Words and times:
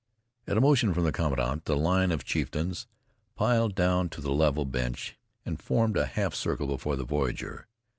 At 0.47 0.57
a 0.57 0.61
motion 0.61 0.95
from 0.95 1.03
the 1.03 1.11
commandant, 1.11 1.65
the 1.65 1.77
line 1.77 2.11
of 2.11 2.23
chieftains 2.25 2.87
piled 3.35 3.75
down 3.75 4.09
to 4.09 4.19
the 4.19 4.31
level 4.33 4.65
bench 4.65 5.15
and 5.45 5.61
formed 5.61 5.95
a 5.95 6.07
half 6.07 6.33
circle 6.33 6.65
before 6.65 6.95
the 6.95 7.05
voyager. 7.05 7.67